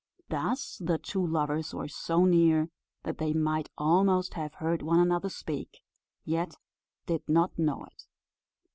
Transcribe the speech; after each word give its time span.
Thus 0.29 0.81
the 0.83 0.97
two 0.97 1.23
lovers 1.23 1.75
were 1.75 1.87
so 1.87 2.25
near, 2.25 2.71
that 3.03 3.19
they 3.19 3.33
might 3.33 3.69
almost 3.77 4.33
have 4.33 4.55
heard 4.55 4.81
one 4.81 4.99
another 4.99 5.29
speak, 5.29 5.83
yet 6.25 6.57
did 7.05 7.21
not 7.29 7.59
know 7.59 7.83
it. 7.83 8.07